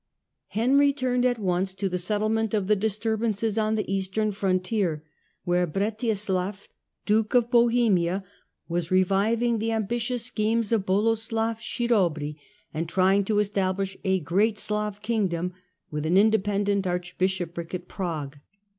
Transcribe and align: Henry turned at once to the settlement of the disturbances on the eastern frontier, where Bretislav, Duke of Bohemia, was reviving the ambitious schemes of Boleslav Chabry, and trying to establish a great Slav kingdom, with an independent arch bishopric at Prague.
Henry 0.47 0.91
turned 0.93 1.25
at 1.25 1.37
once 1.37 1.75
to 1.75 1.87
the 1.87 1.99
settlement 1.99 2.55
of 2.55 2.65
the 2.65 2.75
disturbances 2.75 3.55
on 3.55 3.75
the 3.75 3.93
eastern 3.93 4.31
frontier, 4.31 5.03
where 5.43 5.67
Bretislav, 5.67 6.67
Duke 7.05 7.35
of 7.35 7.51
Bohemia, 7.51 8.23
was 8.67 8.89
reviving 8.89 9.59
the 9.59 9.71
ambitious 9.71 10.25
schemes 10.25 10.71
of 10.71 10.87
Boleslav 10.87 11.59
Chabry, 11.59 12.39
and 12.73 12.89
trying 12.89 13.23
to 13.25 13.37
establish 13.37 13.95
a 14.03 14.19
great 14.19 14.57
Slav 14.57 15.03
kingdom, 15.03 15.53
with 15.91 16.07
an 16.07 16.17
independent 16.17 16.87
arch 16.87 17.15
bishopric 17.19 17.75
at 17.75 17.87
Prague. 17.87 18.39